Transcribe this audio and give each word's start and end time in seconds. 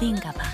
나비인가 0.00 0.32
봐. 0.32 0.44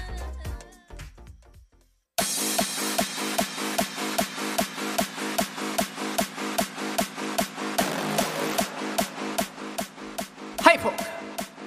하이퍼 10.59 10.93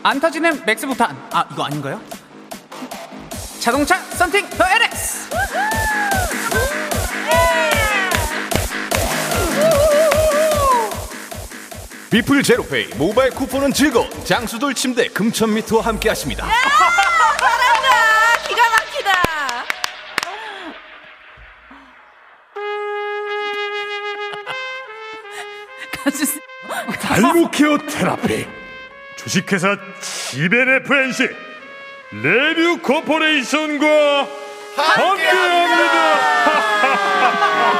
안 0.03 0.19
터지는 0.19 0.65
맥스부탄 0.65 1.15
아 1.31 1.47
이거 1.51 1.63
아닌가요? 1.63 2.01
자동차 3.59 3.97
썬팅 4.11 4.49
더 4.49 4.65
LS 4.65 5.29
비플 12.09 12.41
제로페이 12.41 12.87
모바일 12.95 13.29
쿠폰은 13.31 13.71
즐거운 13.71 14.09
장수돌 14.25 14.73
침대 14.73 15.07
금천미트와 15.09 15.83
함께 15.85 16.09
하십니다. 16.09 16.47
달모케어 27.59 27.77
테라피 27.77 28.47
주식회사 29.17 29.77
지벤FNC 29.99 31.29
레뷰 32.23 32.79
코퍼레이션과 32.81 34.27
함께합니다. 34.77 36.19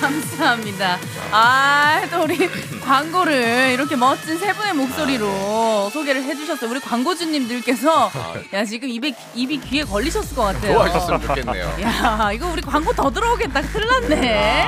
감사합니다. 0.00 0.98
아, 1.30 2.02
또 2.10 2.24
우리 2.24 2.48
광고를 2.90 3.70
이렇게 3.70 3.94
멋진 3.94 4.36
세 4.36 4.52
분의 4.52 4.74
목소리로 4.74 5.90
소개를 5.90 6.24
해주셨어요. 6.24 6.68
우리 6.68 6.80
광고주님들께서 6.80 8.10
야 8.52 8.64
지금 8.64 8.88
입에 8.88 9.14
입이 9.32 9.60
귀에 9.60 9.84
걸리셨을 9.84 10.34
것 10.34 10.42
같아요. 10.42 10.72
좋아하셨으면 10.72 11.20
좋겠네요. 11.20 11.76
야, 11.82 12.32
이거 12.34 12.50
우리 12.50 12.60
광고 12.60 12.92
더 12.92 13.08
들어오겠다. 13.08 13.62
큰일 13.62 13.86
났네. 13.86 14.66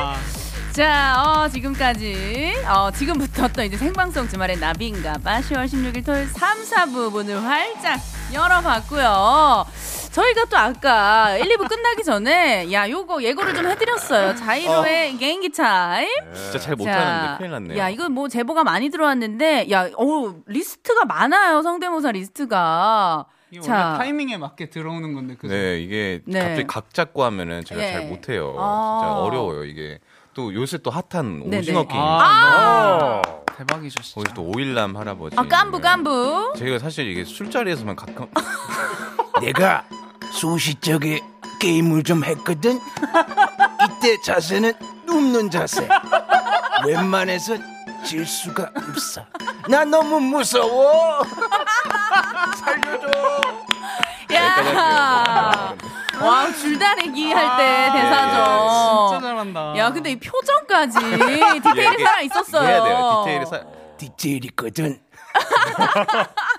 자, 0.71 1.21
어, 1.21 1.49
지금까지, 1.49 2.55
어, 2.67 2.93
지금부터 2.93 3.49
또 3.49 3.63
이제 3.63 3.77
생방송 3.77 4.29
주말의 4.29 4.57
나비인가봐 4.59 5.41
10월 5.41 5.67
16일 5.67 6.07
토요일 6.07 6.29
3, 6.29 6.63
4부 6.63 7.11
문을 7.11 7.43
활짝 7.43 8.01
열어봤고요. 8.33 9.67
저희가 10.13 10.45
또 10.45 10.59
아까 10.59 11.37
1, 11.39 11.45
2부 11.57 11.69
끝나기 11.69 12.05
전에, 12.05 12.71
야, 12.71 12.89
요거 12.89 13.23
예고를 13.23 13.55
좀 13.55 13.67
해드렸어요. 13.67 14.35
자이로의 14.37 15.17
개인기 15.17 15.51
타임. 15.51 16.07
진짜 16.35 16.59
잘 16.59 16.77
자, 16.77 16.77
못하는데 16.77 17.39
큰일 17.39 17.51
났네요. 17.53 17.79
야, 17.79 17.89
이거 17.89 18.11
뭐 18.11 18.29
제보가 18.29 18.63
많이 18.63 18.91
들어왔는데, 18.91 19.71
야, 19.71 19.89
어 19.97 20.35
리스트가 20.47 21.07
많아요. 21.07 21.63
성대모사 21.63 22.13
리스트가. 22.13 23.25
이게 23.51 23.61
자. 23.63 23.87
원래 23.89 23.99
타이밍에 23.99 24.37
맞게 24.37 24.69
들어오는 24.71 25.15
건데 25.15 25.35
그죠? 25.37 25.53
네, 25.55 25.81
이게 25.81 26.21
네. 26.27 26.41
갑자기 26.41 26.67
각 26.67 26.95
잡고 26.95 27.25
하면은 27.25 27.65
제가 27.65 27.83
예. 27.83 27.93
잘 27.93 28.07
못해요. 28.07 28.55
아. 28.59 29.01
진짜 29.03 29.15
어려워요, 29.19 29.65
이게. 29.65 29.99
또 30.35 30.53
요새 30.55 30.79
또 30.79 30.91
핫한 30.91 31.41
네네. 31.45 31.59
오징어 31.59 31.87
게임. 31.87 32.01
아, 32.03 33.21
대박이죠 33.57 34.03
진짜 34.03 34.15
거기서 34.15 34.35
또 34.35 34.43
오일남 34.55 34.97
할아버지. 34.97 35.37
아, 35.39 35.43
깐부, 35.43 35.81
깐부. 35.81 36.53
제가 36.57 36.79
사실 36.79 37.07
이게 37.09 37.25
술자리에서만 37.25 37.97
가끔 37.97 38.27
내가 39.43 39.85
소시적에 40.43 41.21
게임을 41.61 42.03
좀 42.03 42.25
했거든. 42.25 42.75
이때 43.87 44.21
자세는 44.25 44.73
눕는 45.07 45.53
자세. 45.53 45.87
웬만해선 46.85 47.63
질 48.05 48.27
수가 48.27 48.69
없어. 48.75 49.25
나 49.69 49.85
너무 49.85 50.19
무서워. 50.19 51.21
야. 54.35 55.77
와, 56.21 56.53
줄다리기 56.53 57.33
할때 57.33 57.93
대사죠. 57.93 59.11
진짜 59.13 59.29
잘한다 59.29 59.77
야, 59.77 59.93
근데 59.93 60.11
이 60.11 60.19
표정까지 60.19 60.99
디테일이 60.99 61.95
이게- 61.95 62.05
살아 62.05 62.21
있었어요. 62.21 62.69
해야 62.69 62.83
돼요. 62.83 63.23
디테일이 63.25 63.47
사... 63.47 63.61
디테일이거든. 63.97 65.01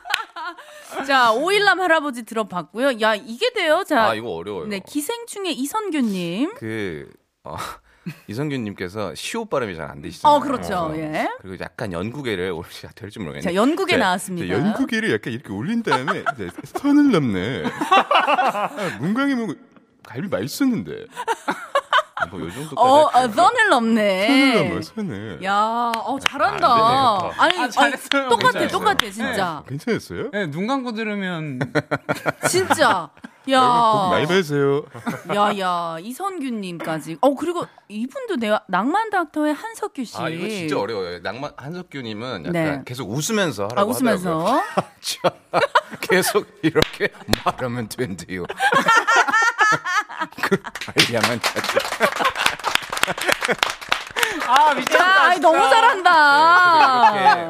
자, 1.05 1.31
오일남 1.33 1.79
할아버지 1.81 2.23
들어봤고요. 2.23 3.01
야, 3.01 3.15
이게 3.15 3.51
돼요. 3.53 3.83
자, 3.87 4.09
아, 4.09 4.15
이거 4.15 4.29
어려워요. 4.31 4.67
네, 4.67 4.79
기생충의 4.79 5.53
이선규님. 5.53 6.53
그 6.55 7.09
어, 7.43 7.55
이성균님께서 8.27 9.15
시옷 9.15 9.49
발음이 9.49 9.75
잘 9.75 9.89
안 9.89 10.01
되시잖아요. 10.01 10.37
어, 10.37 10.39
그렇죠. 10.41 10.93
예. 10.95 11.27
그리고 11.41 11.63
약간 11.63 11.91
연구개를 11.91 12.51
올리셔야 12.51 12.91
될지 12.95 13.19
모르겠네요. 13.19 13.41
자, 13.43 13.53
연구개 13.55 13.93
자, 13.93 13.97
나왔습니다. 13.99 14.47
자, 14.47 14.53
연구개를 14.61 15.11
약간 15.11 15.33
이렇게 15.33 15.51
올린 15.51 15.83
다음에 15.83 16.23
이제 16.33 16.49
선을 16.65 17.11
넘네. 17.11 17.63
아, 17.91 18.97
문광이 18.99 19.35
뭐 19.35 19.55
갈비 20.03 20.27
맛있었는데. 20.27 21.05
뭐요 22.31 22.49
정도까지. 22.51 22.75
어. 22.75 23.09
어, 23.13 23.27
선을 23.29 23.69
넘네. 23.69 24.27
선을 24.27 24.69
넘어 24.69 24.81
선을. 24.81 25.43
야, 25.43 25.91
어, 25.95 26.17
잘한다. 26.19 26.67
안 26.67 26.77
되네요. 26.77 27.33
아니, 27.37 27.59
아, 27.59 27.69
잘했어요. 27.69 28.21
아니, 28.21 28.29
똑같아, 28.29 28.59
괜찮았어요. 28.59 28.67
똑같아, 28.69 29.11
진짜. 29.11 29.63
괜찮았어요? 29.67 30.31
네, 30.31 30.47
눈 30.51 30.67
감고 30.67 30.93
들으면 30.93 31.59
진짜. 32.49 33.09
야, 33.51 33.59
많이 34.09 34.25
받으세요. 34.25 34.83
야, 35.35 35.51
야, 35.59 35.97
이선규님까지. 35.99 37.17
어, 37.19 37.35
그리고 37.35 37.65
이분도 37.89 38.37
내가 38.37 38.63
낭만 38.69 39.09
닥터의 39.09 39.53
한석규 39.53 40.05
씨. 40.05 40.15
아 40.17 40.29
이거 40.29 40.47
진짜 40.47 40.79
어려워요. 40.79 41.19
낭만 41.19 41.51
한석규님은 41.57 42.45
약간 42.45 42.53
네. 42.53 42.81
계속 42.85 43.09
웃으면서 43.11 43.63
하라고 43.69 43.81
아, 43.81 43.83
웃으면서. 43.93 44.39
하더라고요. 44.45 44.63
자, 45.01 45.33
계속 45.99 46.47
이렇게 46.61 47.09
말하면 47.43 47.89
된대요. 47.89 48.45
그 50.41 50.61
알량한 51.09 51.41
자체. 51.41 51.79
아 54.47 54.69
야, 54.69 54.73
미쳤다 54.73 55.23
아이, 55.25 55.39
너무 55.39 55.57
이렇게 55.57 55.69
잘한다. 55.75 56.11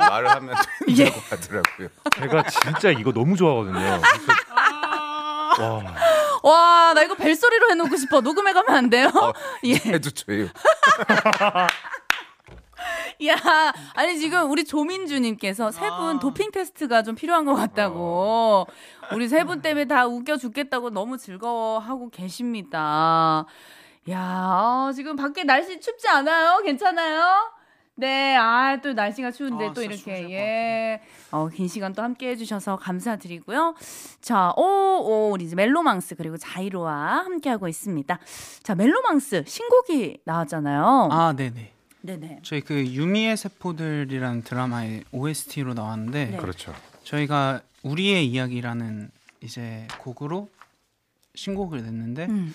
말을 0.09 0.29
하면 0.29 0.55
된다고 0.85 1.21
하더라고요. 1.29 1.87
제가 2.15 2.43
진짜 2.49 2.89
이거 2.89 3.11
너무 3.11 3.35
좋아하거든요. 3.35 3.79
그래서- 3.79 4.01
와, 5.59 5.83
와, 6.43 6.93
나 6.93 7.03
이거 7.03 7.13
벨소리로 7.15 7.69
해놓고 7.71 7.95
싶어. 7.97 8.21
녹음해가면 8.21 8.75
안 8.75 8.89
돼요? 8.89 9.09
예. 9.65 9.75
해도 9.75 10.09
돼요. 10.09 10.47
야, 13.27 13.35
아니 13.95 14.17
지금 14.17 14.49
우리 14.51 14.63
조민주님께서 14.65 15.71
세분 15.71 16.19
도핑 16.19 16.51
테스트가 16.51 17.03
좀 17.03 17.15
필요한 17.15 17.45
것 17.45 17.53
같다고. 17.55 18.65
우리 19.13 19.27
세 19.27 19.43
분 19.43 19.61
때문에 19.61 19.85
다 19.85 20.07
웃겨 20.07 20.37
죽겠다고 20.37 20.89
너무 20.91 21.17
즐거워하고 21.17 22.09
계십니다. 22.09 23.45
야, 24.09 24.87
어, 24.89 24.91
지금 24.93 25.15
밖에 25.15 25.43
날씨 25.43 25.79
춥지 25.79 26.07
않아요? 26.09 26.59
괜찮아요? 26.63 27.51
네, 27.95 28.35
아, 28.35 28.77
또 28.81 28.93
날씨가 28.93 29.31
추운데 29.31 29.67
아, 29.67 29.73
또 29.73 29.83
이렇게, 29.83 30.29
예. 30.31 31.01
어, 31.31 31.47
긴 31.47 31.67
시간 31.67 31.93
또 31.93 32.01
함께 32.01 32.29
해주셔서 32.29 32.77
감사드리고요. 32.77 33.75
자, 34.19 34.51
오, 34.57 34.63
오, 34.63 35.29
우리 35.31 35.45
이제 35.45 35.55
멜로망스 35.55 36.15
그리고 36.15 36.35
자이로와 36.37 37.23
함께하고 37.25 37.67
있습니다. 37.67 38.19
자, 38.63 38.75
멜로망스 38.75 39.43
신곡이 39.45 40.21
나왔잖아요. 40.25 41.09
아 41.11 41.33
네네 41.35 41.72
네네. 42.05 42.39
저희 42.43 42.61
그 42.61 42.85
유미의 42.85 43.37
세포들이라는 43.37 44.43
드라마의 44.43 45.05
OST로 45.13 45.73
나왔는데 45.73 46.25
네. 46.31 46.37
그렇죠. 46.37 46.73
저희가 47.03 47.61
우리의 47.83 48.27
이야기라는 48.27 49.09
이제 49.41 49.87
곡으로 49.99 50.49
신곡을 51.35 51.81
냈는데 51.81 52.25
음. 52.25 52.53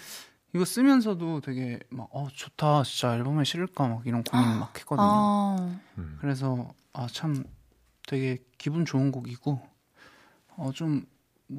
이거 0.55 0.65
쓰면서도 0.65 1.41
되게 1.41 1.79
막 1.91 2.09
어 2.11 2.29
좋다 2.33 2.83
진짜 2.85 3.15
앨범에 3.17 3.45
실을까 3.45 3.89
막 3.89 4.06
이런 4.06 4.23
고민 4.23 4.47
막 4.59 4.77
했거든요. 4.79 5.06
아, 5.06 5.81
그래서 6.21 6.73
아 6.93 7.06
참 7.06 7.45
되게 8.06 8.39
기분 8.56 8.85
좋은 8.87 9.12
곡이고 9.12 9.61
어좀 10.56 11.05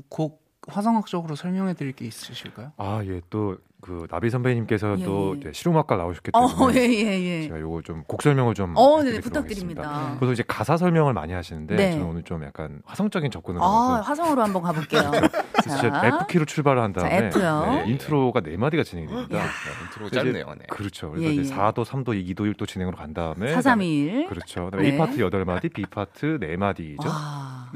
곡 0.10 0.44
화성학적으로 0.72 1.36
설명해 1.36 1.74
드릴 1.74 1.92
게 1.94 2.06
있으실까요? 2.06 2.72
아, 2.78 3.02
예, 3.06 3.22
또 3.30 3.58
그 3.82 4.08
나비 4.12 4.30
선배님께서 4.30 4.98
예, 5.00 5.06
또 5.06 5.36
예. 5.36 5.40
이제 5.40 5.52
실용음악과 5.54 5.96
나오셨기 5.96 6.32
어, 6.34 6.48
때문에 6.50 6.82
예, 6.82 6.90
예, 6.90 7.22
예. 7.22 7.44
제가 7.44 7.62
요거 7.62 7.82
좀 7.84 8.04
곡 8.08 8.22
설명을 8.22 8.54
좀 8.54 8.74
어, 8.76 9.02
네네, 9.02 9.22
부탁드립니다. 9.22 9.84
하겠습니다. 9.84 10.20
그래서 10.20 10.34
이제 10.34 10.44
가사 10.46 10.76
설명을 10.76 11.14
많이 11.14 11.32
하시는데 11.32 11.76
네. 11.78 11.92
저는 11.94 12.06
오늘 12.06 12.24
좀 12.24 12.44
약간 12.44 12.82
화성적인 12.84 13.32
접근으로 13.32 13.64
아, 13.64 14.02
화성으로 14.02 14.44
한번 14.44 14.64
가 14.64 14.74
볼게요. 14.74 15.10
그래서 15.64 15.78
이제 15.78 15.88
F키로 16.08 16.44
출발을 16.44 16.82
한 16.82 16.94
자, 16.94 17.08
다음에 17.08 17.28
F요. 17.28 17.66
네, 17.68 17.84
intro가 17.92 18.42
네 18.42 18.58
마디가 18.58 18.84
진행이 18.84 19.08
됩니다. 19.08 19.38
야, 19.38 19.46
인트로 19.86 20.08
이제- 20.08 20.16
짧네요. 20.18 20.46
네. 20.58 20.66
그렇죠. 20.70 21.12
그래서 21.12 21.30
예, 21.30 21.34
이제 21.36 21.50
예. 21.54 21.56
4도, 21.58 21.86
3도, 21.86 22.08
2도, 22.36 22.54
1도 22.54 22.68
진행으로 22.68 22.98
간 22.98 23.14
다음에 23.14 23.54
4, 23.54 23.62
3, 23.62 23.82
2, 23.82 23.98
1. 23.98 24.28
그렇죠. 24.28 24.66
그다음에 24.66 24.90
네. 24.90 24.92
A 24.92 24.98
파트 24.98 25.16
8마디, 25.18 25.74
B 25.74 25.86
파트 25.86 26.38
4마디죠. 26.38 27.08
와. 27.08 27.70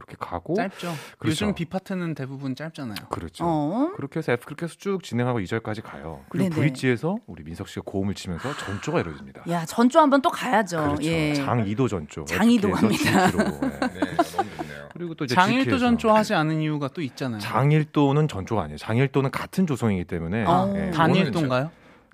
그렇게 0.00 0.16
가고 0.18 0.54
짧죠. 0.54 0.94
그렇죠. 1.18 1.44
요즘 1.44 1.54
B 1.54 1.66
파트는 1.66 2.14
대부분 2.14 2.54
짧잖아요. 2.54 3.08
그렇죠. 3.10 3.44
어. 3.46 3.92
그렇게 3.96 4.18
해서 4.18 4.32
F 4.32 4.46
그렇게 4.46 4.64
해서 4.64 4.74
쭉 4.78 5.02
진행하고 5.02 5.40
2절까지 5.40 5.82
가요. 5.82 6.20
그리고 6.28 6.48
네네. 6.48 6.54
브릿지에서 6.56 7.18
우리 7.26 7.44
민석 7.44 7.68
씨가 7.68 7.82
고음을 7.84 8.14
치면서 8.14 8.56
전조가 8.56 9.00
이루어집니다. 9.00 9.42
야, 9.48 9.64
전조 9.66 10.00
한번 10.00 10.22
또 10.22 10.30
가야죠. 10.30 10.80
그렇죠. 10.82 11.02
예. 11.04 11.34
장 11.34 11.64
2도 11.64 11.88
전조. 11.88 12.24
장이도 12.24 12.70
갑니다. 12.70 13.26
예. 13.26 13.30
네. 14.00 14.16
그리고 14.92 15.14
또 15.14 15.24
이제 15.24 15.34
장일도 15.34 15.64
G키에서 15.64 15.78
전조 15.78 16.10
하지 16.10 16.34
않은 16.34 16.60
이유가 16.60 16.88
또 16.88 17.00
있잖아요. 17.02 17.40
장일도는 17.40 18.28
전조가 18.28 18.62
아니에요. 18.62 18.78
장일도는 18.78 19.30
같은 19.30 19.66
조성이기 19.66 20.04
때문에 20.04 20.44
어. 20.46 20.72
예, 20.76 20.90
단일도인가요? 20.90 21.70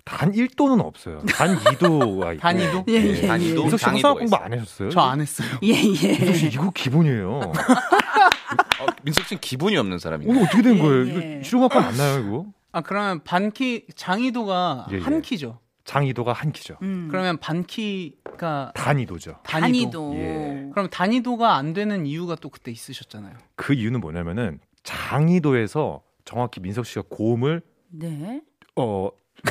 단 0.07 0.31
1도는 0.31 0.83
없어요. 0.83 1.19
단 1.27 1.57
2도가 1.57 2.33
있고. 2.35 2.41
단이도? 2.41 2.85
예, 2.87 2.93
예, 2.93 3.07
예. 3.23 3.27
단위도 3.27 3.61
민석 3.61 3.77
씨 3.79 3.85
장이도가 3.85 3.99
수학 4.09 4.13
공부 4.19 4.25
있어요. 4.35 4.41
안 4.45 4.53
하셨어요? 4.53 4.89
저 4.89 4.99
안 5.01 5.21
했어요. 5.21 5.47
예, 5.63 5.69
예. 5.73 6.17
민석 6.17 6.35
씨 6.35 6.47
이거 6.47 6.71
기본이에요. 6.71 7.29
어, 7.29 8.85
민석 9.03 9.25
씨는 9.25 9.39
기분이 9.41 9.75
없는 9.77 9.99
사람이에요. 9.99 10.31
오늘 10.31 10.43
어떻게 10.43 10.61
된 10.61 10.75
예, 10.77 10.79
거예요? 10.79 11.07
예. 11.07 11.33
이거 11.35 11.43
실용학과 11.43 11.81
맞나요, 11.81 12.19
이거? 12.25 12.45
아 12.71 12.81
그러면 12.81 13.23
반키 13.23 13.87
장이도가 13.95 14.87
예, 14.91 14.95
예. 14.97 14.99
한 15.01 15.21
키죠. 15.21 15.59
장 15.83 16.03
2도가 16.03 16.33
한 16.33 16.51
키죠. 16.51 16.75
음. 16.81 17.07
그러면 17.09 17.37
반키가 17.37 18.73
단 18.75 18.97
2도죠. 18.97 19.41
단위도. 19.43 19.43
단위도. 19.43 20.13
예. 20.15 20.69
그럼 20.73 20.89
단위도가 20.89 21.55
안 21.55 21.73
되는 21.73 22.05
이유가 22.05 22.35
또 22.35 22.49
그때 22.49 22.71
있으셨잖아요. 22.71 23.33
그 23.55 23.73
이유는 23.73 24.01
뭐냐면은 24.01 24.59
장이도에서 24.83 26.01
정확히 26.25 26.59
민석 26.59 26.85
씨가 26.85 27.03
고음을 27.09 27.61
네. 27.89 28.41
어 28.75 29.09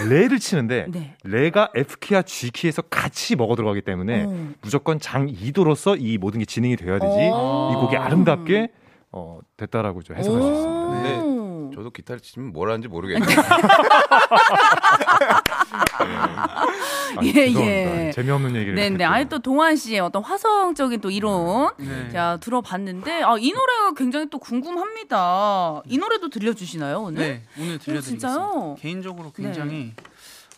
레를 0.09 0.39
치는데 0.39 0.87
네. 0.89 1.15
레가 1.25 1.71
F 1.75 1.99
키와 1.99 2.23
G 2.23 2.51
키에서 2.51 2.83
같이 2.83 3.37
먹어 3.37 3.55
들어가기 3.55 3.83
때문에 3.83 4.25
어. 4.25 4.49
무조건 4.61 4.99
장 4.99 5.27
2도로서 5.27 5.97
이 5.99 6.19
모든 6.19 6.41
게 6.41 6.45
진행이 6.45 6.77
돼야 6.77 6.99
되지 6.99 7.17
오. 7.33 7.71
이 7.73 7.75
곡이 7.81 7.97
아름답게 7.97 8.69
어 9.13 9.39
됐다라고 9.57 10.03
좀 10.03 10.17
해석할 10.17 10.43
수 10.43 10.49
있습니다. 10.49 11.03
네. 11.03 11.36
오. 11.69 11.75
저도 11.75 11.91
기타를 11.91 12.21
치면 12.21 12.53
뭘 12.53 12.71
하는지 12.71 12.89
모르겠네요. 12.89 13.29
아, 17.17 17.23
예, 17.23 17.33
죄송합니다. 17.33 18.07
예. 18.07 18.13
재미없는 18.13 18.57
얘기를. 18.57 18.75
네, 18.75 18.91
네. 18.91 19.05
아니 19.05 19.29
또 19.29 19.39
동환 19.39 19.77
씨의 19.77 20.01
어떤 20.01 20.23
화성적인 20.23 21.01
또 21.01 21.11
이론 21.11 21.71
네. 21.79 22.11
자 22.11 22.39
들어봤는데 22.41 23.23
아, 23.23 23.37
이 23.39 23.53
노래가 23.53 23.93
굉장히 23.97 24.29
또 24.31 24.39
궁금합니다. 24.39 25.83
이 25.87 25.99
노래도 25.99 26.29
들려주시나요 26.29 27.01
오늘? 27.01 27.21
네, 27.21 27.43
오늘 27.59 27.79
들려드리겠습니다. 27.79 28.29
진짜요? 28.29 28.77
개인적으로 28.81 29.33
굉장히 29.33 29.93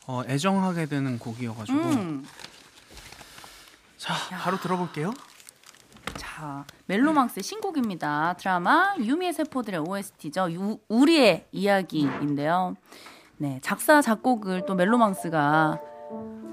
어, 0.07 0.23
애정하게 0.27 0.87
되는 0.87 1.19
곡이어가지고 1.19 1.79
음. 1.79 2.27
자 3.97 4.15
바로 4.39 4.59
들어볼게요. 4.59 5.13
자, 6.39 6.65
멜로망스의 6.87 7.43
신곡입니다. 7.43 8.35
드라마 8.39 8.95
유미의 8.97 9.33
세포들의 9.33 9.81
OST죠. 9.81 10.53
유, 10.53 10.79
우리의 10.89 11.49
이야기인데요. 11.51 12.77
네, 13.39 13.59
작사 13.61 14.01
작곡을 14.01 14.65
또 14.65 14.77
멜로망스가 14.77 15.81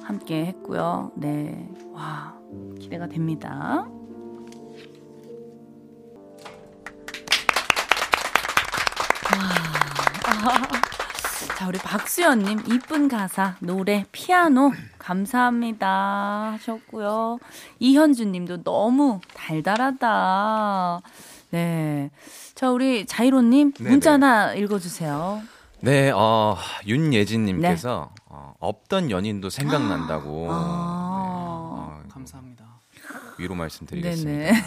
함께 0.02 0.46
했고요. 0.46 1.12
네, 1.16 1.72
와 1.92 2.36
기대가 2.80 3.08
됩니다. 3.08 3.88
와. 10.44 10.75
자, 11.56 11.70
우리 11.70 11.80
박수연님, 11.80 12.64
이쁜 12.68 13.08
가사, 13.08 13.56
노래, 13.62 14.04
피아노, 14.12 14.74
감사합니다. 15.00 16.52
하셨고요. 16.54 17.40
이현주 17.80 18.26
님도 18.26 18.64
너무 18.64 19.22
달달하다. 19.34 21.02
네. 21.52 22.12
자, 22.56 22.70
우리 22.72 23.06
자이로님, 23.06 23.72
네네. 23.72 23.90
문자 23.90 24.12
하나 24.14 24.54
읽어주세요. 24.54 25.42
네, 25.80 26.12
어, 26.12 26.58
윤예진님께서 26.88 28.12
어, 28.26 28.54
없던 28.60 29.10
연인도 29.10 29.50
생각난다고 29.50 30.48
아. 30.50 30.56
어, 30.58 32.04
감사합니다. 32.10 32.66
위로 33.38 33.56
말씀드리겠습니다. 33.56 34.32
네네. 34.32 34.62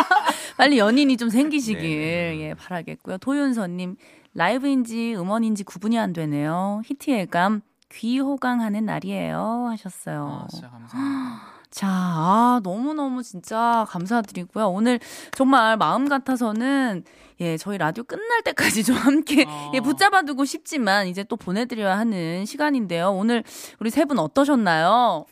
빨리 0.56 0.78
연인이 0.78 1.18
좀 1.18 1.28
생기시길 1.28 1.82
네네. 1.82 2.40
예, 2.40 2.54
바라겠고요. 2.54 3.18
도윤서님 3.18 3.96
라이브인지 4.34 5.14
음원인지 5.16 5.64
구분이 5.64 5.98
안 5.98 6.12
되네요. 6.12 6.82
히트예감 6.84 7.62
귀호강하는 7.90 8.84
날이에요 8.84 9.66
하셨어요. 9.70 10.42
아, 10.44 10.46
진짜 10.48 10.70
감사합니다. 10.70 11.60
자, 11.70 11.86
아, 11.88 12.60
너무너무 12.64 13.22
진짜 13.22 13.86
감사드리고요. 13.88 14.68
오늘 14.70 14.98
정말 15.32 15.76
마음 15.76 16.08
같아서는 16.08 17.04
예, 17.40 17.56
저희 17.56 17.78
라디오 17.78 18.02
끝날 18.04 18.42
때까지 18.42 18.82
좀 18.84 18.96
함께 18.96 19.44
어. 19.48 19.70
예, 19.74 19.80
붙잡아 19.80 20.22
두고 20.22 20.44
싶지만 20.44 21.06
이제 21.06 21.22
또 21.24 21.36
보내 21.36 21.64
드려야 21.66 21.96
하는 21.98 22.44
시간인데요. 22.44 23.10
오늘 23.12 23.44
우리 23.78 23.90
세 23.90 24.04
분 24.04 24.18
어떠셨나요? 24.18 25.26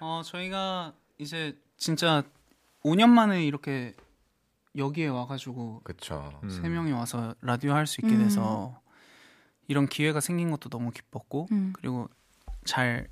어, 0.00 0.22
저희가 0.24 0.92
이제 1.18 1.56
진짜 1.76 2.22
5년 2.84 3.08
만에 3.08 3.44
이렇게 3.44 3.94
여기에 4.76 5.08
와가지고 5.08 5.80
그렇죠. 5.84 6.38
음. 6.42 6.48
세 6.50 6.68
명이 6.68 6.92
와서 6.92 7.34
라디오 7.40 7.72
할 7.72 7.86
수 7.86 8.00
있게 8.00 8.14
음. 8.14 8.22
돼서 8.24 8.80
이런 9.68 9.86
기회가 9.88 10.20
생긴 10.20 10.50
것도 10.50 10.68
너무 10.68 10.90
기뻤고 10.90 11.48
음. 11.52 11.72
그리고 11.76 12.08
잘 12.64 13.08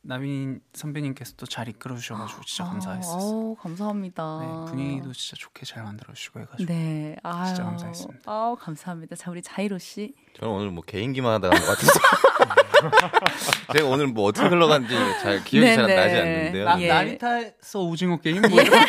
나빈 0.00 0.60
선배님께서도 0.74 1.44
잘 1.46 1.68
이끌어 1.68 1.96
주셔가지고 1.96 2.42
진짜 2.44 2.64
감사했었어요. 2.64 3.20
아우, 3.20 3.56
감사합니다. 3.56 4.38
네, 4.40 4.70
분위기도 4.70 5.12
진짜 5.12 5.36
좋게 5.38 5.66
잘 5.66 5.82
만들어 5.82 6.14
주시고 6.14 6.40
해가지고 6.40 6.72
네, 6.72 7.16
아유, 7.22 7.46
진짜 7.46 7.64
감사했습니다. 7.64 8.20
아우, 8.30 8.56
감사합니다. 8.56 9.16
자, 9.16 9.30
우리 9.30 9.42
자이로 9.42 9.76
씨. 9.78 10.14
저는 10.38 10.54
오늘 10.54 10.70
뭐 10.70 10.82
개인기만 10.84 11.30
하다 11.34 11.50
간것 11.50 11.66
같아서 11.68 12.00
제가 13.76 13.86
오늘 13.88 14.06
뭐 14.08 14.28
어떻게 14.28 14.48
흘러간지 14.48 14.94
잘 15.22 15.42
기억이 15.44 15.74
잘. 15.74 15.86
나지 15.86 16.14
않는데요. 16.16 16.64
나, 16.64 16.80
예. 16.80 16.88
나리타에서 16.88 17.80
오징어 17.80 18.16
게임 18.18 18.40
뭐 18.42 18.60
이런 18.60 18.70
네, 18.80 18.86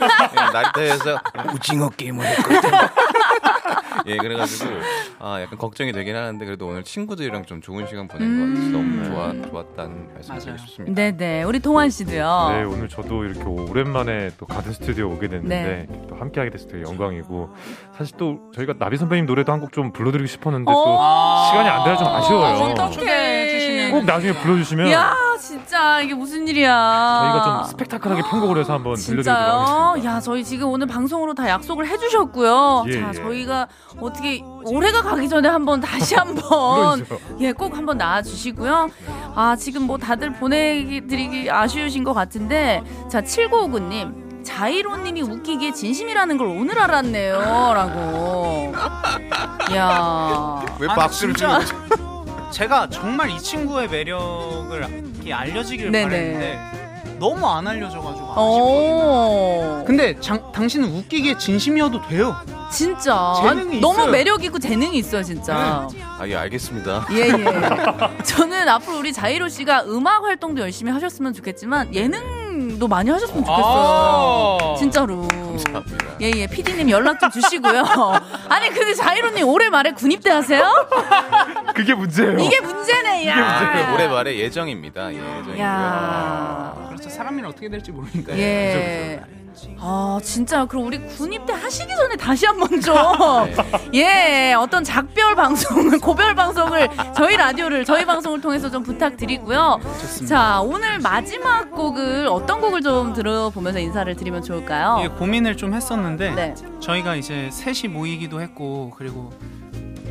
나리타에서 0.53 1.19
오징어 1.53 1.89
게임을 1.89 2.25
했거든. 2.25 2.69
예 4.05 4.15
그래가지고 4.17 4.69
아 5.19 5.41
약간 5.41 5.57
걱정이 5.59 5.91
되긴 5.91 6.15
하는데 6.15 6.43
그래도 6.45 6.67
오늘 6.67 6.83
친구들이랑 6.83 7.45
좀 7.45 7.61
좋은 7.61 7.85
시간 7.87 8.07
보낸 8.07 8.27
음. 8.27 8.39
것 8.39 8.55
같아서 8.55 8.77
너무 8.77 9.41
좋아 9.43 9.49
좋았다는 9.49 10.13
말씀 10.13 10.39
드리고. 10.39 10.57
싶습니다. 10.57 10.95
네네, 10.95 11.43
우리 11.43 11.59
동환 11.59 11.89
씨도요. 11.89 12.47
네, 12.51 12.63
오늘 12.63 12.87
저도 12.87 13.25
이렇게 13.25 13.43
오랜만에 13.43 14.31
또 14.37 14.45
가든 14.45 14.71
스튜디오 14.73 15.09
오게 15.11 15.27
됐는데 15.27 15.87
네. 15.89 16.01
또 16.09 16.15
함께하게 16.15 16.51
돼서 16.51 16.67
되게 16.67 16.83
영광이고 16.83 17.49
사실 17.97 18.15
또 18.17 18.39
저희가 18.55 18.75
나비 18.79 18.97
선배님 18.97 19.25
노래도 19.25 19.51
한 19.51 19.59
곡 19.59 19.69
좀 19.73 19.91
불러드리고 19.91 20.25
싶었는데 20.25 20.71
어, 20.71 20.73
또 20.73 21.49
시간이 21.51 21.69
안 21.69 21.83
돼서 21.83 21.97
좀 22.03 22.07
아쉬워요. 22.07 22.55
어떡해. 22.71 23.38
꼭 23.91 24.05
나중에 24.05 24.33
불러주시면 24.33 24.91
야, 24.91 25.15
진짜 25.39 26.01
이게 26.01 26.13
무슨 26.13 26.47
일이야. 26.47 26.69
저희가 27.21 27.43
좀 27.43 27.71
스펙타클하게 27.71 28.21
편곡을 28.23 28.59
해서 28.59 28.73
한번 28.73 28.95
들려드리도록 28.95 29.23
진짜요? 29.23 29.59
하겠습니다. 29.59 30.09
야, 30.15 30.19
저희 30.19 30.43
지금 30.43 30.69
오늘 30.69 30.87
방송으로 30.87 31.33
다 31.33 31.47
약속을 31.49 31.87
해주셨고요. 31.87 32.85
예, 32.87 32.91
자, 33.01 33.07
예. 33.09 33.13
저희가 33.13 33.67
어떻게 33.99 34.41
올해가 34.65 35.01
가기 35.01 35.27
전에 35.29 35.47
한번 35.49 35.79
다시 35.81 36.15
한번 36.15 36.99
물론이죠. 36.99 37.19
예, 37.41 37.51
꼭 37.51 37.75
한번 37.77 37.97
나와주시고요. 37.97 38.89
아, 39.35 39.55
지금 39.57 39.83
뭐 39.83 39.97
다들 39.97 40.33
보내드리기 40.33 41.49
아쉬우신 41.51 42.03
것 42.03 42.13
같은데, 42.13 42.83
자, 43.09 43.21
7959님. 43.21 44.29
자이로님이 44.41 45.21
웃기기에 45.21 45.73
진심이라는 45.73 46.37
걸 46.37 46.47
오늘 46.47 46.79
알았네요. 46.79 47.37
라고. 47.73 48.73
야 49.75 50.65
왜 50.79 50.87
박수를 50.87 51.33
치는 51.33 51.59
거죠? 51.59 51.75
제가 52.51 52.89
정말 52.89 53.29
이 53.29 53.39
친구의 53.39 53.87
매력을 53.89 54.77
이렇게 54.77 55.33
알려지길 55.33 55.91
네네. 55.91 56.03
바랬는데 56.03 56.79
너무 57.19 57.45
안 57.47 57.67
알려져가지고 57.67 58.25
아쉽거든요. 58.31 59.81
오. 59.81 59.83
근데 59.85 60.19
장, 60.19 60.51
당신은 60.53 60.89
웃기기에 60.89 61.37
진심이어도 61.37 62.07
돼요. 62.07 62.35
진짜. 62.71 63.33
재능이 63.41 63.59
아니, 63.71 63.79
너무. 63.81 64.07
매력 64.07 64.43
있고 64.43 64.57
재능이 64.59 64.97
있어요, 64.99 65.23
진짜. 65.23 65.87
아예 66.17 66.35
알겠습니다. 66.35 67.07
예, 67.11 67.27
예. 67.29 68.23
저는 68.23 68.69
앞으로 68.69 68.99
우리 68.99 69.11
자이로 69.11 69.49
씨가 69.49 69.83
음악 69.85 70.23
활동도 70.23 70.61
열심히 70.61 70.91
하셨으면 70.91 71.33
좋겠지만 71.33 71.93
예능 71.93 72.19
도 72.79 72.87
많이 72.87 73.09
하셨으면 73.09 73.43
좋겠어요. 73.45 74.57
아. 74.61 74.75
진짜로. 74.77 75.27
감사합니다. 75.27 76.05
예, 76.21 76.31
예. 76.35 76.47
PD님 76.47 76.89
연락 76.89 77.19
좀 77.19 77.29
주시고요. 77.31 77.83
아니, 78.49 78.69
근데 78.69 78.93
자이로님 78.93 79.47
올해 79.47 79.69
말에 79.69 79.91
군입대 79.91 80.29
하세요? 80.29 80.87
그게 81.75 81.93
문제예요. 81.93 82.39
이게 82.39 82.59
문제네, 82.59 83.27
야. 83.27 83.93
올해 83.93 84.07
말에 84.07 84.37
예정입니다. 84.37 85.13
예, 85.13 85.17
예정이고요. 85.17 85.59
야. 85.59 86.85
그렇죠. 86.89 87.09
사람이 87.09 87.43
어떻게 87.43 87.69
될지 87.69 87.91
모르니까요. 87.91 88.37
예. 88.37 89.21
아 89.79 90.19
진짜 90.23 90.65
그럼 90.65 90.85
우리 90.87 90.99
군입 91.05 91.45
대 91.45 91.53
하시기 91.53 91.93
전에 91.95 92.15
다시 92.15 92.45
한 92.45 92.57
번 92.59 92.69
좀 92.81 92.95
네. 93.91 93.91
예, 94.51 94.53
어떤 94.53 94.83
작별 94.83 95.35
방송을 95.35 95.99
고별 95.99 96.35
방송을 96.35 96.89
저희 97.15 97.35
라디오를 97.37 97.85
저희 97.85 98.05
방송을 98.05 98.41
통해서 98.41 98.69
좀 98.69 98.83
부탁드리고요. 98.83 99.79
좋습니다. 99.83 100.25
자 100.35 100.61
오늘 100.61 100.99
마지막 100.99 101.71
곡을 101.71 102.27
어떤 102.27 102.61
곡을 102.61 102.81
좀 102.81 103.13
들어보면서 103.13 103.79
인사를 103.79 104.13
드리면 104.15 104.43
좋을까요? 104.43 104.99
예, 105.03 105.07
고민을 105.07 105.57
좀 105.57 105.73
했었는데 105.73 106.31
네. 106.31 106.55
저희가 106.79 107.15
이제 107.15 107.49
셋이 107.51 107.91
모이기도 107.93 108.41
했고 108.41 108.93
그리고 108.97 109.31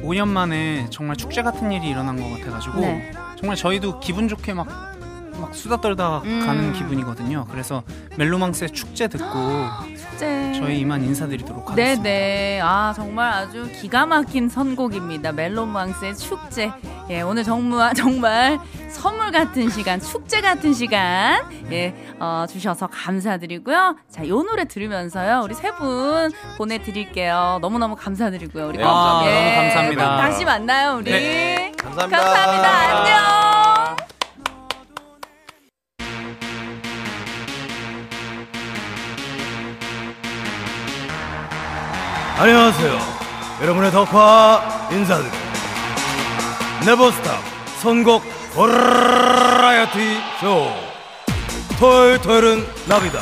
5년 0.02 0.28
만에 0.28 0.86
정말 0.90 1.16
축제 1.16 1.42
같은 1.42 1.72
일이 1.72 1.88
일어난 1.88 2.16
것 2.16 2.38
같아가지고 2.38 2.80
네. 2.80 3.10
정말 3.36 3.56
저희도 3.56 4.00
기분 4.00 4.28
좋게 4.28 4.52
막, 4.54 4.66
막 5.40 5.54
수다 5.54 5.80
떨다 5.80 6.18
음. 6.24 6.42
가는 6.44 6.72
기분이거든요. 6.72 7.46
그래서 7.50 7.82
멜로망스의 8.16 8.70
축제 8.70 9.08
듣고 9.08 9.68
축제. 9.96 10.52
저희 10.58 10.80
이만 10.80 11.02
인사드리도록 11.04 11.70
하겠습니다. 11.70 12.02
네네. 12.02 12.60
아, 12.62 12.92
정말 12.94 13.32
아주 13.32 13.68
기가 13.80 14.06
막힌 14.06 14.48
선곡입니다. 14.48 15.32
멜로망스의 15.32 16.16
축제. 16.16 16.72
예, 17.10 17.22
오늘 17.22 17.44
정말, 17.44 17.94
정말 17.94 18.58
선물 18.90 19.30
같은 19.30 19.70
시간, 19.70 20.00
축제 20.00 20.40
같은 20.40 20.74
시간, 20.74 21.40
예, 21.70 21.94
어, 22.18 22.44
주셔서 22.48 22.88
감사드리고요. 22.88 23.96
자, 24.10 24.26
요 24.28 24.42
노래 24.42 24.64
들으면서요. 24.66 25.42
우리 25.44 25.54
세 25.54 25.70
분 25.78 26.32
보내드릴게요. 26.56 27.58
너무 27.62 27.78
너무 27.78 27.94
감사드리고요. 27.94 28.66
우리 28.68 28.78
네, 28.78 28.82
꼭, 28.84 28.90
감사합니다. 28.90 29.30
예, 29.30 29.54
너무 29.54 29.56
감사합니다. 29.68 30.16
다시 30.16 30.44
만나요, 30.44 30.96
우리. 30.96 31.10
네. 31.12 31.72
감사합니다. 31.78 32.20
감사합니다. 32.20 32.68
안녕. 32.98 33.27
안녕하세요. 42.38 42.98
여러분의 43.62 43.90
덕화 43.90 44.88
인사드립니다. 44.92 45.44
네버스탑 46.86 47.40
선곡 47.82 48.22
버라이어티 48.54 50.20
쇼. 50.40 50.72
토요일 51.80 52.20
토요일은 52.20 52.64
나비다. 52.86 53.18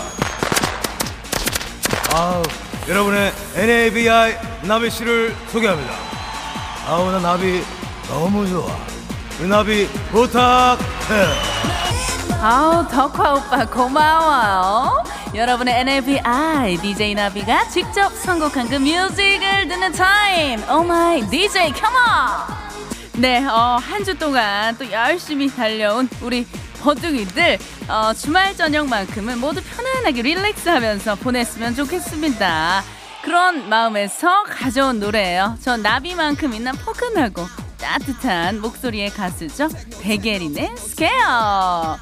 아우, 2.14 2.42
여러분의 2.86 3.32
NABI 3.54 4.36
나비 4.64 4.90
씨를 4.90 5.34
소개합니다. 5.48 5.94
아우, 6.86 7.10
나 7.10 7.18
나비 7.18 7.64
너무 8.08 8.46
좋아. 8.46 8.66
우리 9.40 9.48
나비 9.48 9.88
부탁해. 10.12 10.76
아우 12.42 12.86
덕화 12.88 13.32
오빠 13.32 13.64
고마워요. 13.64 15.02
여러분의 15.36 15.80
NABI 15.80 16.78
DJ 16.80 17.14
나비가 17.14 17.68
직접 17.68 18.10
선곡한 18.10 18.68
good 18.68 18.76
music을 18.76 19.68
듣는 19.68 19.92
타임. 19.92 20.62
oh 20.70 20.82
my 20.82 21.28
DJ 21.28 21.72
come 21.72 22.20
on. 22.20 22.56
네, 23.14 23.44
어, 23.46 23.78
한 23.80 24.04
주 24.04 24.16
동안 24.16 24.76
또 24.78 24.90
열심히 24.90 25.48
달려온 25.54 26.08
우리 26.22 26.46
버둥이들 26.80 27.58
어, 27.88 28.12
주말 28.14 28.56
저녁만큼은 28.56 29.38
모두 29.38 29.60
편안하게 29.62 30.22
relax 30.22 30.68
하면서 30.68 31.14
보냈으면 31.16 31.74
좋겠습니다. 31.74 32.82
그런 33.22 33.68
마음에서 33.68 34.44
가져온 34.44 35.00
노래예요. 35.00 35.58
저 35.60 35.76
나비만큼이나 35.76 36.72
포근하고 36.72 37.46
따뜻한 37.78 38.60
목소리의 38.60 39.10
가수죠. 39.10 39.68
백예린의 40.02 40.76
스케어. 40.76 41.98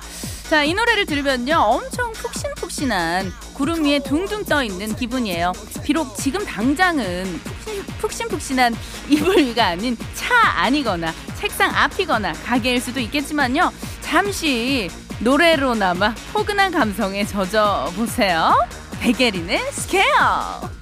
자, 0.49 0.63
이 0.63 0.75
노래를 0.75 1.07
들으면요. 1.07 1.57
엄청 1.57 2.13
푹신푹신한 2.13 3.33
구름 3.55 3.85
위에 3.85 3.99
둥둥 4.01 4.45
떠 4.45 4.63
있는 4.63 4.95
기분이에요. 4.95 5.53
비록 5.83 6.17
지금 6.17 6.45
당장은 6.45 7.41
푹신, 7.43 7.83
푹신 7.99 8.29
푹신한 8.29 8.77
이불 9.09 9.39
위가 9.39 9.69
아닌 9.69 9.97
차 10.15 10.35
안이거나 10.63 11.13
책상 11.37 11.75
앞이거나 11.75 12.35
가게일 12.45 12.81
수도 12.81 13.01
있겠지만요. 13.01 13.73
잠시 14.03 14.91
노래로나마 15.21 16.15
포근한 16.33 16.73
감성에 16.73 17.25
젖어 17.25 17.91
보세요. 17.97 18.55
백예린의 19.01 19.73
스케어. 19.73 20.74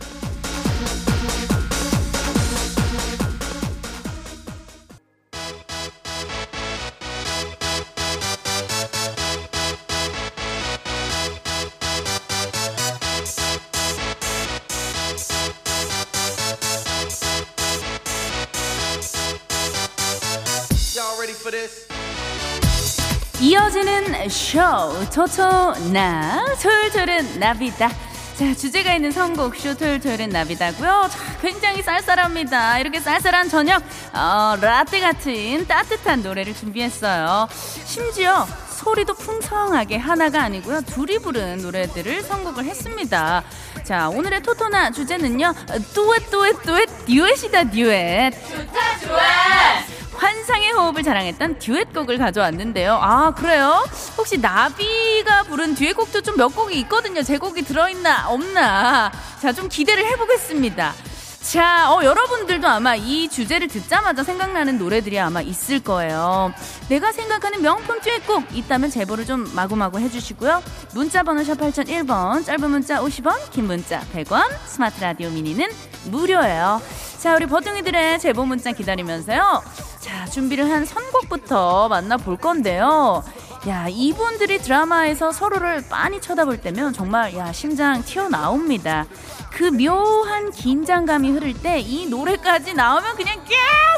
이어지는 23.62 24.28
쇼 24.28 24.58
토토나 25.14 26.44
토요일토요일은 26.60 27.38
나비다. 27.38 27.90
자 28.36 28.54
주제가 28.56 28.94
있는 28.94 29.12
선곡 29.12 29.54
쇼 29.54 29.76
토요일토요일은 29.76 30.30
나비다고요? 30.30 31.08
자, 31.08 31.18
굉장히 31.40 31.80
쌀쌀합니다. 31.80 32.80
이렇게 32.80 32.98
쌀쌀한 32.98 33.48
저녁 33.48 33.80
어, 34.12 34.56
라떼 34.60 34.98
같은 34.98 35.64
따뜻한 35.68 36.22
노래를 36.22 36.54
준비했어요. 36.54 37.46
심지어 37.84 38.46
소리도 38.70 39.14
풍성하게 39.14 39.96
하나가 39.96 40.42
아니고요. 40.42 40.80
둘이 40.82 41.20
부른 41.20 41.58
노래들을 41.62 42.22
선곡을 42.24 42.64
했습니다. 42.64 43.44
자 43.84 44.08
오늘의 44.08 44.42
토토나 44.42 44.90
주제는요. 44.90 45.54
뚜엣 45.94 46.30
뚜엣 46.30 46.62
뚜엣 46.62 47.06
듀엣이다 47.06 47.70
듀엣 47.70 48.34
환상의 50.22 50.70
호흡을 50.70 51.02
자랑했던 51.02 51.58
듀엣곡을 51.58 52.16
가져왔는데요. 52.16 52.94
아, 52.94 53.34
그래요? 53.34 53.84
혹시 54.16 54.38
나비가 54.38 55.42
부른 55.44 55.74
듀엣곡도 55.74 56.20
좀 56.20 56.32
몇 56.36 56.54
곡이 56.56 56.78
있거든요. 56.80 57.22
제 57.22 57.38
곡이 57.38 57.62
들어있나, 57.62 58.28
없나. 58.28 59.12
자, 59.40 59.52
좀 59.52 59.68
기대를 59.68 60.04
해보겠습니다. 60.06 60.94
자, 61.42 61.92
어, 61.92 62.04
여러분들도 62.04 62.66
아마 62.68 62.94
이 62.94 63.28
주제를 63.28 63.66
듣자마자 63.68 64.22
생각나는 64.22 64.78
노래들이 64.78 65.18
아마 65.18 65.42
있을 65.42 65.80
거예요. 65.80 66.52
내가 66.88 67.10
생각하는 67.12 67.60
명품 67.60 68.00
듀엣곡 68.00 68.56
있다면 68.56 68.90
제보를 68.90 69.26
좀 69.26 69.50
마구마구 69.54 69.98
해주시고요. 69.98 70.62
문자번호 70.94 71.42
샵 71.44 71.58
8001번, 71.58 72.46
짧은 72.46 72.70
문자 72.70 73.00
50원, 73.02 73.50
긴 73.50 73.66
문자 73.66 74.00
100원, 74.14 74.48
스마트 74.66 75.00
라디오 75.02 75.30
미니는 75.30 75.66
무료예요. 76.04 76.80
자, 77.22 77.36
우리 77.36 77.46
버둥이들의 77.46 78.18
제보 78.18 78.44
문자 78.44 78.72
기다리면서요. 78.72 79.62
자, 80.00 80.26
준비를 80.26 80.68
한 80.68 80.84
선곡부터 80.84 81.88
만나볼 81.88 82.38
건데요. 82.38 83.22
야, 83.68 83.86
이분들이 83.88 84.58
드라마에서 84.58 85.30
서로를 85.30 85.84
빤히 85.88 86.20
쳐다볼 86.20 86.60
때면 86.60 86.92
정말, 86.92 87.36
야, 87.36 87.52
심장 87.52 88.02
튀어나옵니다. 88.02 89.06
그 89.52 89.64
묘한 89.70 90.50
긴장감이 90.50 91.30
흐를 91.30 91.54
때 91.54 91.78
이 91.80 92.06
노래까지 92.08 92.74
나오면 92.74 93.14
그냥 93.14 93.44
깨! 93.44 93.54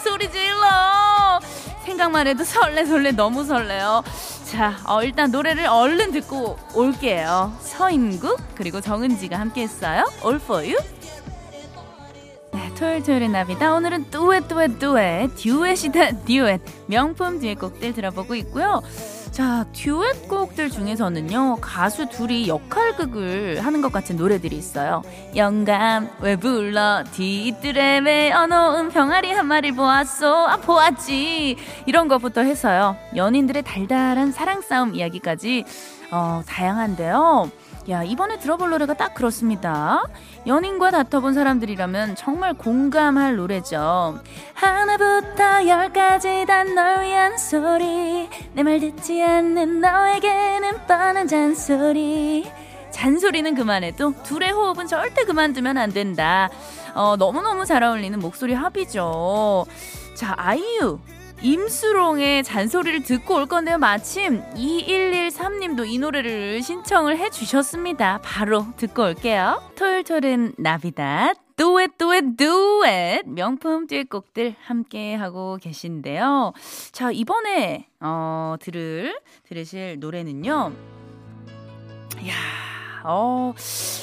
소리 0.07 0.31
질러! 0.31 1.41
생각만 1.87 2.27
해도 2.27 2.45
설레, 2.45 2.85
설레, 2.85 3.13
너무 3.13 3.43
설레요. 3.45 4.03
자, 4.51 4.77
어, 4.85 5.03
일단 5.03 5.31
노래를 5.31 5.65
얼른 5.67 6.13
듣고 6.13 6.59
올게요. 6.75 7.57
서인국, 7.63 8.39
그리고 8.55 8.83
정은지가 8.83 9.39
함께 9.39 9.63
했어요. 9.63 10.05
All 10.23 10.37
for 10.37 10.63
you. 10.63 10.77
네, 12.85 13.01
토요일 13.01 13.03
토요일의 13.03 13.29
나비다. 13.31 13.75
오늘은 13.75 14.11
듀엣 14.11 14.47
듀엣 14.47 14.79
듀엣 14.79 15.37
듀엣이다 15.37 16.25
듀엣 16.27 16.61
명품 16.87 17.41
듀엣곡들 17.41 17.95
들어보고 17.95 18.35
있고요. 18.37 18.83
자 19.31 19.65
듀엣곡들 19.73 20.69
중에서는요 20.69 21.57
가수 21.63 22.07
둘이 22.11 22.47
역할극을 22.47 23.65
하는 23.65 23.81
것 23.81 23.91
같은 23.91 24.17
노래들이 24.17 24.55
있어요. 24.57 25.03
영감 25.35 26.11
왜 26.21 26.37
불러 26.37 27.03
뒤뜰에 27.11 28.01
외어놓은 28.01 28.91
병아리 28.91 29.33
한 29.33 29.47
마리 29.47 29.73
보았소 29.73 30.27
아 30.27 30.59
보았지 30.59 31.57
이런 31.87 32.07
것부터 32.07 32.43
해서요 32.43 32.97
연인들의 33.17 33.63
달달한 33.63 34.31
사랑 34.31 34.61
싸움 34.61 34.95
이야기까지 34.95 35.65
어 36.13 36.43
다양한데요. 36.47 37.51
야, 37.91 38.03
이번에 38.03 38.39
들어볼 38.39 38.71
노래가 38.71 38.95
딱 38.95 39.13
그렇습니다. 39.13 40.03
연인과 40.47 40.91
다퉈본 40.91 41.35
사람들이라면 41.35 42.17
정말 42.17 42.55
공감할 42.55 43.37
노래죠. 43.37 44.21
하나부터 44.55 45.67
열까지 45.67 46.47
다 46.47 46.65
널 46.65 47.03
위한 47.05 47.37
소리. 47.37 48.29
내 48.55 48.63
말 48.63 48.81
듣지 48.81 49.23
않는 49.23 49.81
너에게는 49.81 50.87
뻔한 50.87 51.29
잔소리. 51.29 52.51
잔소리는 52.91 53.55
그만해도 53.55 54.15
둘의 54.23 54.53
호흡은 54.53 54.87
절대 54.87 55.25
그만두면 55.25 55.77
안 55.77 55.91
된다. 55.93 56.49
어, 56.95 57.17
너무너무 57.17 57.67
잘 57.67 57.83
어울리는 57.83 58.19
목소리 58.19 58.55
합이죠. 58.55 59.67
자, 60.15 60.33
아이유. 60.39 60.99
임수롱의 61.45 62.43
잔소리를 62.43 63.03
듣고 63.03 63.35
올 63.35 63.45
건데요. 63.45 63.77
마침 63.77 64.43
2113님도 64.55 65.87
이 65.87 65.99
노래를 65.99 66.63
신청을 66.63 67.19
해 67.19 67.29
주셨습니다. 67.29 68.21
바로 68.23 68.67
듣고 68.79 69.03
올게요. 69.03 69.63
토요일 69.77 70.05
토요일은 70.05 70.55
나비다. 70.57 71.35
두엣 71.57 71.99
두엣 71.99 72.39
두엣 72.39 73.29
명품 73.29 73.87
듀엣곡들 73.87 74.55
함께 74.59 75.15
하고 75.15 75.59
계신데요. 75.61 76.55
자 76.93 77.11
이번에 77.13 77.89
어 78.01 78.57
들을 78.59 79.15
들으실 79.47 79.99
노래는요. 80.01 80.73
야, 82.27 82.33
어, 83.07 83.53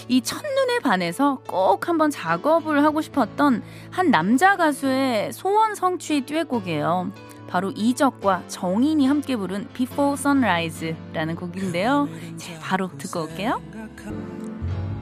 이 0.07 0.21
첫눈에 0.21 0.79
반해서 0.83 1.39
꼭 1.47 1.87
한번 1.87 2.11
작업을 2.11 2.83
하고 2.83 3.01
싶었던 3.01 3.63
한 3.89 4.11
남자 4.11 4.55
가수의 4.55 5.33
소원 5.33 5.73
성취 5.75 6.21
듀엣곡이에요. 6.21 7.11
바로 7.47 7.71
이적과 7.71 8.43
정인이 8.47 9.05
함께 9.07 9.35
부른 9.35 9.67
Before 9.73 10.13
Sunrise라는 10.13 11.35
곡인데요. 11.35 12.07
자, 12.37 12.59
바로 12.61 12.89
듣고 12.97 13.23
올게요. 13.23 13.61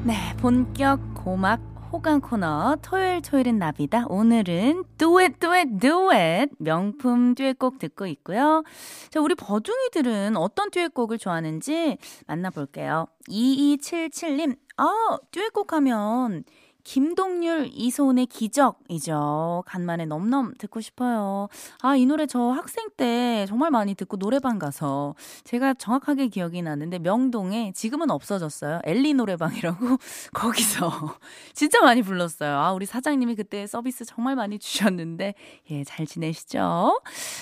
네, 0.03 0.15
본격 0.37 0.99
고막 1.13 1.68
호강 1.91 2.21
코너 2.21 2.77
토요일 2.83 3.19
토요일은 3.23 3.57
나비다. 3.57 4.05
오늘은 4.09 4.83
듀엣 4.99 5.39
듀엣 5.39 5.79
듀엣 5.79 6.49
명품 6.59 7.33
듀엣곡 7.33 7.79
듣고 7.79 8.05
있고요. 8.05 8.63
자, 9.09 9.19
우리 9.19 9.33
버둥이들은 9.33 10.37
어떤 10.37 10.69
듀엣곡을 10.69 11.17
좋아하는지 11.17 11.97
만나볼게요. 12.27 13.07
2277님, 13.27 14.55
아, 14.77 15.17
듀엣곡 15.31 15.73
하면 15.73 16.43
김동률, 16.89 17.69
이소은의 17.71 18.25
기적이죠. 18.25 19.61
간만에 19.67 20.07
넘넘 20.07 20.55
듣고 20.57 20.81
싶어요. 20.81 21.47
아, 21.83 21.95
이 21.95 22.07
노래 22.07 22.25
저 22.25 22.39
학생 22.41 22.89
때 22.97 23.45
정말 23.47 23.69
많이 23.69 23.93
듣고 23.93 24.17
노래방 24.17 24.57
가서 24.57 25.13
제가 25.43 25.75
정확하게 25.75 26.29
기억이 26.29 26.63
나는데 26.63 26.97
명동에 26.97 27.73
지금은 27.75 28.09
없어졌어요. 28.09 28.79
엘리 28.85 29.13
노래방이라고 29.13 29.85
거기서 30.33 30.89
진짜 31.53 31.79
많이 31.81 32.01
불렀어요. 32.01 32.57
아, 32.57 32.73
우리 32.73 32.87
사장님이 32.87 33.35
그때 33.35 33.67
서비스 33.67 34.03
정말 34.03 34.35
많이 34.35 34.57
주셨는데 34.57 35.35
예, 35.69 35.83
잘 35.83 36.07
지내시죠? 36.07 37.01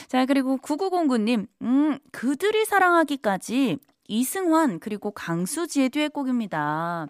자, 0.09 0.25
그리고 0.25 0.57
9909님, 0.57 1.47
음, 1.61 1.99
그들이 2.11 2.65
사랑하기까지 2.65 3.77
이승환 4.09 4.81
그리고 4.81 5.11
강수지의 5.11 5.87
듀엣곡입니다. 5.91 7.07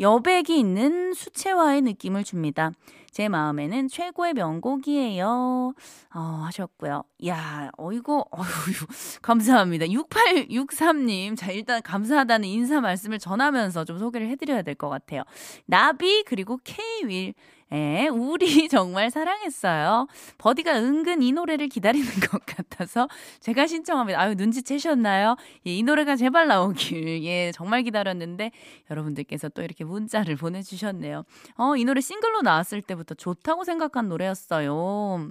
여백이 0.00 0.58
있는 0.58 1.12
수채화의 1.12 1.82
느낌을 1.82 2.24
줍니다. 2.24 2.72
제 3.10 3.28
마음에는 3.28 3.88
최고의 3.88 4.34
명곡이에요. 4.34 5.74
어, 6.14 6.20
하셨고요. 6.20 7.02
야, 7.26 7.70
어이구, 7.76 8.24
어휴, 8.30 8.86
감사합니다. 9.22 9.86
6863님. 9.86 11.36
자, 11.36 11.50
일단 11.50 11.82
감사하다는 11.82 12.48
인사 12.48 12.80
말씀을 12.80 13.18
전하면서 13.18 13.84
좀 13.84 13.98
소개를 13.98 14.28
해드려야 14.28 14.62
될 14.62 14.74
것 14.76 14.88
같아요. 14.88 15.24
나비, 15.66 16.22
그리고 16.24 16.60
K윌. 16.62 17.34
예, 17.72 18.08
우리 18.10 18.46
정말 18.68 19.10
사랑했어요. 19.10 20.06
버디가 20.38 20.78
은근 20.78 21.22
이 21.22 21.32
노래를 21.32 21.68
기다리는 21.68 22.06
것 22.30 22.44
같아서 22.46 23.08
제가 23.40 23.66
신청합니다. 23.66 24.18
아유, 24.18 24.34
눈치채셨나요? 24.34 25.36
예, 25.66 25.76
이 25.76 25.82
노래가 25.82 26.16
제발 26.16 26.46
나오길. 26.48 27.22
예, 27.24 27.52
정말 27.52 27.82
기다렸는데 27.82 28.52
여러분들께서 28.90 29.50
또 29.50 29.62
이렇게 29.62 29.84
문자를 29.84 30.36
보내주셨네요. 30.36 31.24
어, 31.56 31.76
이 31.76 31.84
노래 31.84 32.00
싱글로 32.00 32.40
나왔을 32.42 32.80
때부터 32.80 33.14
좋다고 33.14 33.64
생각한 33.64 34.08
노래였어요. 34.08 35.30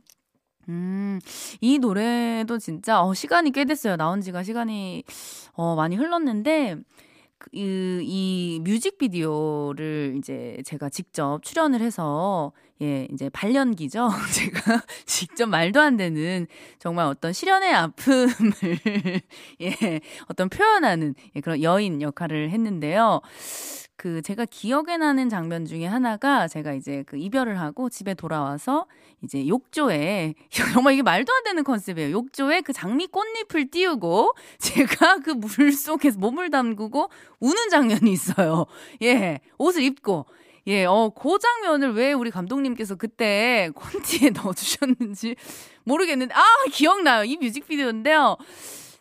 음, 0.70 1.20
이 1.62 1.80
노래도 1.80 2.58
진짜, 2.60 3.02
어, 3.02 3.14
시간이 3.14 3.52
꽤 3.52 3.64
됐어요. 3.66 3.96
나온 3.96 4.22
지가 4.22 4.44
시간이, 4.44 5.04
어, 5.54 5.76
많이 5.76 5.96
흘렀는데, 5.96 6.76
그, 6.76 6.84
이, 7.52 8.00
이 8.04 8.60
뮤직비디오를 8.64 10.16
이제 10.18 10.58
제가 10.66 10.90
직접 10.90 11.40
출연을 11.44 11.82
해서, 11.82 12.52
예, 12.82 13.08
이제 13.12 13.30
발연기죠. 13.30 14.08
제가 14.34 14.84
직접 15.06 15.48
말도 15.48 15.82
안 15.82 15.98
되는 15.98 16.46
정말 16.80 17.08
어떤 17.08 17.34
실연의 17.34 17.74
아픔을, 17.74 18.32
예, 19.62 20.00
어떤 20.28 20.50
표현하는 20.50 21.16
예, 21.36 21.42
그런 21.42 21.62
여인 21.64 22.02
역할을 22.02 22.52
했는데요. 22.52 23.22
그 23.96 24.22
제가 24.22 24.46
기억에 24.46 24.98
나는 24.98 25.28
장면 25.28 25.66
중에 25.66 25.88
하나가 25.88 26.48
제가 26.48 26.74
이제 26.74 27.04
그 27.08 27.18
이별을 27.18 27.60
하고 27.60 27.90
집에 27.90 28.14
돌아와서 28.14 28.86
이제 29.24 29.48
욕조에 29.48 30.36
정말 30.86 30.94
이게 30.94 31.02
말도 31.02 31.34
안 31.34 31.44
되는 31.44 31.64
컨셉이에요. 31.64 32.12
욕조에 32.12 32.62
그 32.62 32.74
장미 32.74 33.08
꽃잎을 33.08 33.72
띄우고 33.72 34.34
제가 34.60 35.18
그 35.22 35.32
물 35.32 35.72
속에서 35.72 36.20
몸을 36.20 36.52
담그고 36.52 37.10
우는 37.40 37.70
장면이 37.70 38.12
있어요. 38.12 38.68
예. 39.02 39.40
옷을 39.58 39.82
입고 39.82 40.28
예, 40.68 40.84
어, 40.84 41.10
그 41.10 41.40
장면을 41.40 41.94
왜 41.94 42.12
우리 42.12 42.30
감독님께서 42.30 42.96
그때 42.96 43.70
콘티에 43.74 44.32
넣어주셨는지 44.36 45.36
모르겠는데, 45.86 46.34
아, 46.36 46.44
기억나요. 46.72 47.24
이 47.24 47.38
뮤직비디오인데요. 47.38 48.36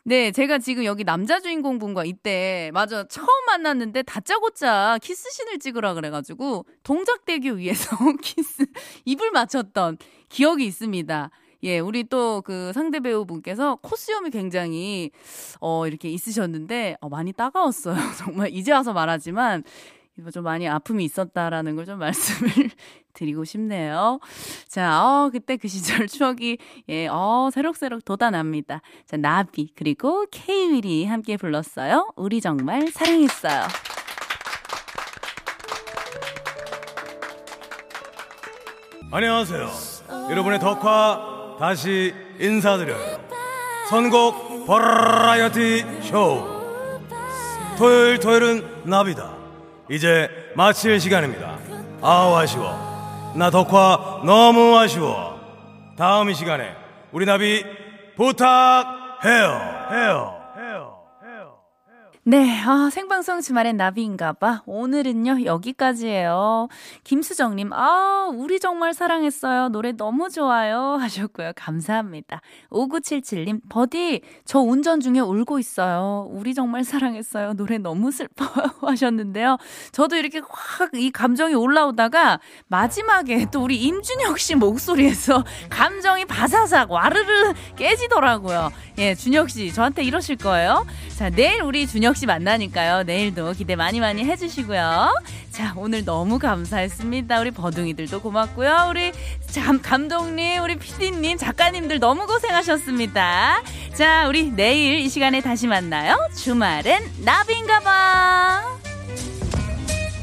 네, 0.05 0.31
제가 0.31 0.59
지금 0.59 0.85
여기 0.85 1.03
남자 1.03 1.41
주인공 1.41 1.81
분과 1.81 2.05
이때, 2.05 2.71
맞아, 2.73 3.09
처음 3.09 3.27
만났는데 3.49 4.05
다짜고짜 4.05 4.99
키스신을 5.03 5.59
찍으라 5.59 5.95
그래가지고, 5.95 6.67
동작대교 6.85 7.55
위에서 7.55 7.97
키스, 8.23 8.65
입을 9.05 9.33
맞췄던 9.33 9.99
기억이 10.29 10.65
있습니다. 10.65 11.31
예, 11.65 11.81
우리 11.81 12.05
또 12.05 12.43
그 12.45 12.73
상대 12.73 13.01
배우분께서 13.01 13.77
코스염이 13.83 14.31
굉장히, 14.31 15.11
어, 15.61 15.89
이렇게 15.89 16.09
있으셨는데, 16.11 16.99
어, 17.01 17.09
많이 17.09 17.33
따가웠어요. 17.33 17.97
정말 18.19 18.51
이제 18.53 18.71
와서 18.71 18.93
말하지만, 18.93 19.65
좀 20.33 20.45
많이 20.45 20.67
아픔이 20.69 21.05
있었다라는 21.05 21.77
걸 21.77 21.87
좀 21.87 21.99
말씀을 21.99 22.51
드리고 23.13 23.45
싶네요. 23.45 24.19
자, 24.69 25.03
어, 25.05 25.31
그때 25.31 25.57
그 25.57 25.69
시절 25.69 26.07
추억이, 26.09 26.59
예, 26.89 27.07
어, 27.09 27.49
새록새록 27.53 28.05
돋아납니다. 28.05 28.83
자, 29.07 29.17
나비, 29.17 29.73
그리고 29.77 30.27
케이윌이 30.31 31.07
함께 31.07 31.37
불렀어요. 31.37 32.13
우리 32.17 32.41
정말 32.41 32.89
사랑했어요. 32.89 33.63
안녕하세요. 39.11 39.71
여러분의 40.31 40.59
덕화 40.61 41.57
다시 41.59 42.15
인사드려요. 42.41 43.19
선곡 43.89 44.67
버라이어티 44.67 45.85
쇼. 46.03 46.55
토요일 47.79 48.19
토요일은 48.19 48.83
나비다. 48.85 49.36
이제 49.91 50.29
마칠 50.55 50.99
시간입니다. 51.01 51.59
아우 52.03 52.35
아쉬워. 52.35 53.33
나 53.37 53.51
덕화 53.51 54.23
너무 54.25 54.77
아쉬워. 54.79 55.37
다음 55.97 56.29
이 56.31 56.35
시간에 56.35 56.75
우리 57.13 57.25
나비 57.27 57.65
부탁해요. 58.17 59.87
해요. 59.93 60.36
네, 62.29 62.61
아, 62.65 62.91
생방송 62.91 63.41
주말엔 63.41 63.77
나비인가봐. 63.77 64.65
오늘은요, 64.67 65.45
여기까지예요. 65.45 66.67
김수정님, 67.05 67.73
아, 67.73 68.29
우리 68.35 68.59
정말 68.59 68.95
사랑했어요. 68.95 69.69
노래 69.69 69.93
너무 69.93 70.29
좋아요. 70.29 70.97
하셨고요. 70.99 71.53
감사합니다. 71.55 72.41
5977님, 72.71 73.61
버디, 73.69 74.23
저 74.45 74.59
운전 74.59 74.99
중에 74.99 75.21
울고 75.21 75.61
있어요. 75.61 76.29
우리 76.33 76.53
정말 76.53 76.83
사랑했어요. 76.83 77.53
노래 77.53 77.79
너무 77.79 78.11
슬퍼요. 78.11 78.75
하셨는데요. 78.83 79.59
저도 79.93 80.17
이렇게 80.17 80.41
확 80.51 80.91
이 80.95 81.11
감정이 81.13 81.55
올라오다가 81.55 82.41
마지막에 82.69 83.47
또 83.53 83.63
우리 83.63 83.77
임준혁 83.77 84.39
씨 84.41 84.55
목소리에서 84.57 85.45
감정이 85.71 86.25
바사삭 86.25 86.91
와르르 86.91 87.53
깨지더라고요. 87.77 88.71
예, 88.99 89.15
준혁 89.15 89.51
씨, 89.51 89.73
저한테 89.73 90.03
이러실 90.03 90.37
거예요. 90.37 90.87
자, 91.17 91.31
내일 91.31 91.63
우리 91.63 91.87
준혁 91.87 92.16
씨 92.17 92.25
만나니까요. 92.27 93.03
내일도 93.03 93.53
기대 93.53 93.77
많이 93.77 94.01
많이 94.01 94.25
해주시고요. 94.25 95.15
자, 95.51 95.75
오늘 95.77 96.05
너무 96.05 96.39
감사했습니다. 96.39 97.41
우리 97.41 97.51
버둥이들도 97.51 98.23
고맙고요. 98.23 98.87
우리 98.89 99.13
감, 99.55 99.81
감독님, 99.83 100.63
우리 100.63 100.77
PD님, 100.77 101.37
작가님들 101.37 102.01
너무 102.01 102.27
고생하셨습니다. 102.27 103.63
자, 103.95 104.29
우리 104.29 104.51
내일 104.51 104.99
이 104.99 105.09
시간에 105.09 105.41
다시 105.41 105.67
만나요. 105.67 106.17
주말엔 106.35 107.03
나비인가봐. 107.25 108.77